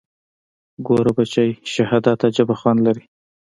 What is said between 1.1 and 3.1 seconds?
بچى شهادت عجيبه خوند لري.